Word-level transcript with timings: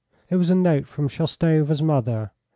It 0.31 0.37
was 0.37 0.49
a 0.49 0.55
note 0.55 0.87
from 0.87 1.07
Shoustova's 1.07 1.83
mother. 1.83 2.31